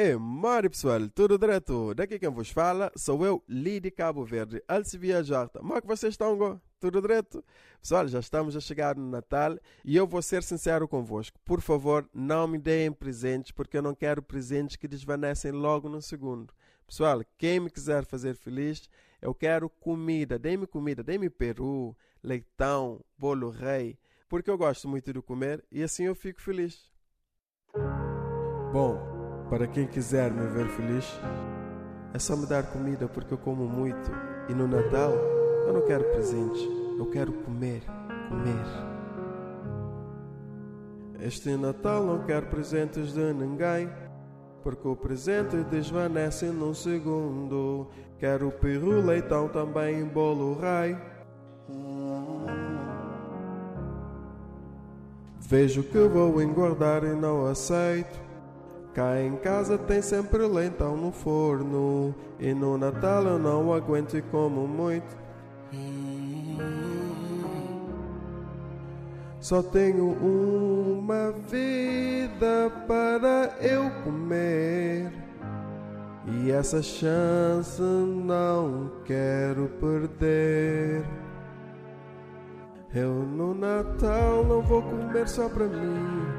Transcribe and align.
É, 0.00 0.16
Mário 0.16 0.70
pessoal, 0.70 1.08
tudo 1.12 1.36
direto? 1.36 1.92
Daqui 1.92 2.20
quem 2.20 2.28
vos 2.28 2.50
fala 2.50 2.92
sou 2.94 3.26
eu, 3.26 3.42
Lidi 3.48 3.90
Cabo 3.90 4.24
Verde, 4.24 4.62
Alcivia 4.68 5.24
Jarta. 5.24 5.58
Como 5.58 5.74
é 5.74 5.80
que 5.80 5.88
vocês 5.88 6.14
estão? 6.14 6.62
Tudo 6.78 7.02
direto? 7.02 7.44
Pessoal, 7.82 8.06
já 8.06 8.20
estamos 8.20 8.54
a 8.54 8.60
chegar 8.60 8.94
no 8.94 9.10
Natal 9.10 9.58
e 9.84 9.96
eu 9.96 10.06
vou 10.06 10.22
ser 10.22 10.44
sincero 10.44 10.86
convosco. 10.86 11.40
Por 11.44 11.60
favor, 11.60 12.08
não 12.14 12.46
me 12.46 12.58
deem 12.58 12.92
presentes 12.92 13.50
porque 13.50 13.76
eu 13.76 13.82
não 13.82 13.92
quero 13.92 14.22
presentes 14.22 14.76
que 14.76 14.86
desvanecem 14.86 15.50
logo 15.50 15.88
no 15.88 16.00
segundo. 16.00 16.54
Pessoal, 16.86 17.20
quem 17.36 17.58
me 17.58 17.68
quiser 17.68 18.04
fazer 18.04 18.36
feliz, 18.36 18.88
eu 19.20 19.34
quero 19.34 19.68
comida. 19.68 20.38
Dê-me 20.38 20.68
comida, 20.68 21.02
dê-me 21.02 21.28
peru, 21.28 21.96
leitão, 22.22 23.04
bolo 23.18 23.50
rei, 23.50 23.98
porque 24.28 24.48
eu 24.48 24.56
gosto 24.56 24.88
muito 24.88 25.12
de 25.12 25.20
comer 25.20 25.64
e 25.72 25.82
assim 25.82 26.04
eu 26.04 26.14
fico 26.14 26.40
feliz. 26.40 26.88
Bom, 28.72 29.17
para 29.48 29.66
quem 29.66 29.86
quiser 29.86 30.30
me 30.30 30.46
ver 30.48 30.68
feliz, 30.68 31.20
é 32.12 32.18
só 32.18 32.36
me 32.36 32.46
dar 32.46 32.64
comida 32.64 33.08
porque 33.08 33.34
eu 33.34 33.38
como 33.38 33.64
muito. 33.66 34.10
E 34.48 34.54
no 34.54 34.66
Natal 34.66 35.12
eu 35.66 35.72
não 35.72 35.82
quero 35.82 36.04
presentes, 36.04 36.62
eu 36.98 37.06
quero 37.06 37.32
comer, 37.32 37.82
comer. 38.28 38.88
Este 41.20 41.56
Natal 41.56 42.04
não 42.04 42.24
quero 42.24 42.46
presentes 42.46 43.12
de 43.12 43.32
ninguém, 43.32 43.90
porque 44.62 44.86
o 44.86 44.94
presente 44.94 45.56
desvanece 45.64 46.46
num 46.46 46.74
segundo. 46.74 47.88
Quero 48.18 48.50
peru, 48.50 49.04
leitão, 49.04 49.48
também 49.48 50.04
bolo 50.04 50.58
rei. 50.58 50.96
Vejo 55.40 55.82
que 55.82 55.98
vou 55.98 56.42
engordar 56.42 57.04
e 57.04 57.14
não 57.14 57.46
aceito. 57.46 58.27
Cá 58.98 59.22
em 59.22 59.36
casa 59.36 59.78
tem 59.78 60.02
sempre 60.02 60.44
leitão 60.44 60.96
no 60.96 61.12
forno. 61.12 62.12
E 62.36 62.52
no 62.52 62.76
Natal 62.76 63.22
eu 63.22 63.38
não 63.38 63.72
aguento 63.72 64.16
e 64.16 64.22
como 64.22 64.66
muito. 64.66 65.16
Só 69.38 69.62
tenho 69.62 70.10
uma 70.10 71.30
vida 71.48 72.72
para 72.88 73.56
eu 73.60 73.88
comer. 74.02 75.12
E 76.26 76.50
essa 76.50 76.82
chance 76.82 77.80
não 77.80 78.90
quero 79.04 79.68
perder. 79.80 81.04
Eu 82.92 83.12
no 83.12 83.54
Natal 83.54 84.44
não 84.44 84.60
vou 84.60 84.82
comer 84.82 85.28
só 85.28 85.48
pra 85.48 85.66
mim 85.66 86.37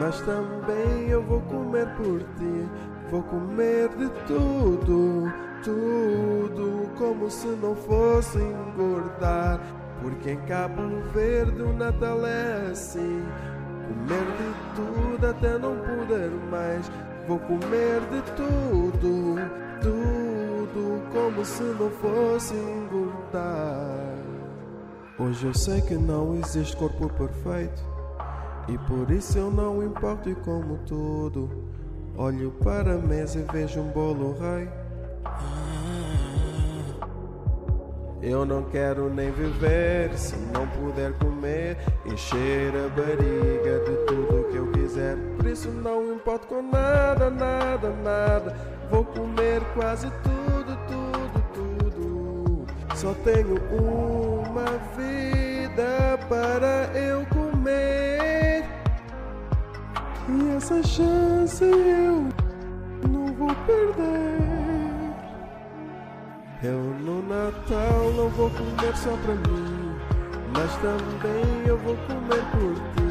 mas 0.00 0.18
também 0.22 1.10
eu 1.10 1.22
vou 1.22 1.42
comer 1.42 1.86
por 1.94 2.20
ti. 2.20 2.68
Vou 3.10 3.22
comer 3.22 3.88
de 3.90 4.08
tudo, 4.26 5.30
tudo, 5.62 6.90
como 6.96 7.30
se 7.30 7.48
não 7.48 7.76
fosse 7.76 8.38
engordar. 8.38 9.60
Porque 10.00 10.30
em 10.30 10.40
Cabo 10.46 10.82
Verde 11.12 11.60
o 11.60 11.72
Natal 11.74 12.24
é 12.24 12.70
assim: 12.70 13.22
comer 13.86 14.24
de 14.38 14.54
tudo 14.74 15.26
até 15.26 15.58
não 15.58 15.76
poder 15.76 16.30
mais. 16.50 16.90
Vou 17.28 17.38
comer 17.40 18.00
de 18.10 18.22
tudo, 18.32 19.36
tudo, 19.82 21.02
como 21.12 21.44
se 21.44 21.62
não 21.62 21.90
fosse 21.90 22.54
engordar. 22.54 24.16
Hoje 25.18 25.46
eu 25.46 25.52
sei 25.52 25.82
que 25.82 25.94
não 25.94 26.36
existe 26.36 26.74
corpo 26.74 27.10
perfeito. 27.10 27.99
E 28.70 28.78
por 28.78 29.10
isso 29.10 29.36
eu 29.36 29.50
não 29.50 29.82
importo 29.82 30.30
e 30.30 30.34
como 30.36 30.78
tudo. 30.86 31.50
Olho 32.16 32.52
para 32.62 32.94
a 32.94 32.98
mesa 32.98 33.40
e 33.40 33.52
vejo 33.52 33.80
um 33.80 33.88
bolo 33.88 34.36
rei. 34.38 34.68
Eu 38.22 38.44
não 38.44 38.62
quero 38.62 39.12
nem 39.12 39.32
viver 39.32 40.16
se 40.16 40.36
não 40.52 40.68
puder 40.68 41.14
comer, 41.14 41.78
encher 42.06 42.72
a 42.76 42.88
barriga 42.90 43.80
de 43.80 44.06
tudo 44.06 44.48
que 44.50 44.56
eu 44.56 44.70
quiser. 44.70 45.16
Por 45.36 45.46
isso 45.46 45.68
não 45.70 46.12
importo 46.12 46.46
com 46.46 46.62
nada, 46.62 47.28
nada, 47.28 47.90
nada. 48.04 48.56
Vou 48.88 49.04
comer 49.04 49.62
quase 49.74 50.08
tudo, 50.22 50.78
tudo, 50.86 51.44
tudo. 51.54 52.66
Só 52.94 53.14
tenho 53.24 53.56
uma 53.72 54.78
vida 54.96 56.18
para 56.28 56.96
eu 56.96 57.26
comer. 57.26 57.39
E 60.32 60.56
essa 60.56 60.80
chance 60.84 61.64
eu 61.64 62.28
não 63.10 63.26
vou 63.34 63.52
perder. 63.66 64.38
Eu 66.62 66.78
no 66.78 67.20
Natal 67.22 68.12
não 68.16 68.28
vou 68.28 68.48
comer 68.50 68.96
só 68.96 69.10
pra 69.24 69.34
mim, 69.34 69.92
mas 70.54 70.72
também 70.76 71.66
eu 71.66 71.76
vou 71.78 71.96
comer 72.06 72.44
por 72.52 72.74
ti. 72.94 73.10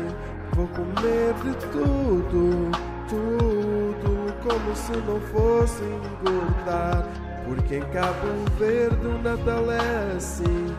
Vou 0.56 0.68
comer 0.68 1.34
de 1.44 1.53
tudo, 1.74 2.72
tudo, 3.09 4.34
como 4.41 4.75
se 4.75 4.94
não 5.06 5.19
fosse 5.19 5.84
engordar. 5.84 7.06
Porque 7.46 7.78
em 7.78 7.84
Cabo 7.91 8.28
Verde 8.57 9.07
o 9.07 9.22
Natal 9.22 9.69
é 9.72 10.16
assim: 10.16 10.74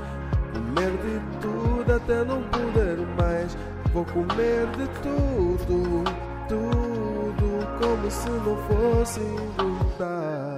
comer 0.54 0.90
de 1.02 1.20
tudo 1.42 1.92
até 1.92 2.24
não 2.24 2.42
poder 2.44 2.96
mais. 3.18 3.58
Vou 3.92 4.04
comer 4.04 4.66
de 4.76 4.86
tudo, 5.02 6.04
tudo, 6.50 7.78
como 7.78 8.11
se 8.11 8.28
não 8.28 8.56
fosse 8.66 9.21
engordar. 9.21 10.50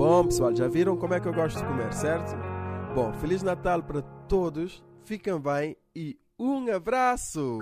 Bom, 0.00 0.24
pessoal, 0.24 0.56
já 0.56 0.66
viram 0.66 0.96
como 0.96 1.12
é 1.12 1.20
que 1.20 1.28
eu 1.28 1.34
gosto 1.34 1.58
de 1.58 1.66
comer, 1.66 1.92
certo? 1.92 2.34
Bom, 2.94 3.12
Feliz 3.12 3.42
Natal 3.42 3.82
para 3.82 4.00
todos, 4.00 4.82
fiquem 5.04 5.38
bem 5.38 5.76
e 5.94 6.18
um 6.38 6.74
abraço! 6.74 7.58